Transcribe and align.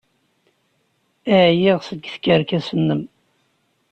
Ɛyiɣ 1.41 1.79
seg 1.87 1.99
tkerkas-nnem! 2.13 3.01